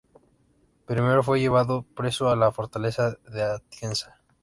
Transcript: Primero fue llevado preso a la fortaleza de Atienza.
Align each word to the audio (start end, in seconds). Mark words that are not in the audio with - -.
Primero 0.87 1.21
fue 1.21 1.39
llevado 1.39 1.83
preso 1.95 2.29
a 2.29 2.35
la 2.35 2.51
fortaleza 2.51 3.17
de 3.31 3.43
Atienza. 3.43 4.19